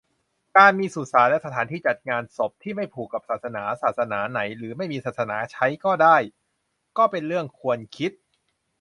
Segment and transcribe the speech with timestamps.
[0.57, 6.17] การมีสุสานและสถานที่จัดงานศพ ที่ไม่ผูกกับศาสนา ศาสนาไหนหรือไม่มีศาสนาใช้ก็ได้
[6.97, 8.11] ก็เป็นเรื่องควรคิด